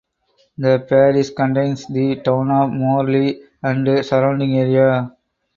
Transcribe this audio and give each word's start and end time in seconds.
The 0.57 0.79
parish 0.79 1.29
contains 1.29 1.85
the 1.85 2.15
town 2.21 2.49
of 2.49 2.71
Morley 2.71 3.43
and 3.61 3.85
the 3.85 4.01
surrounding 4.03 4.57
area. 4.57 5.11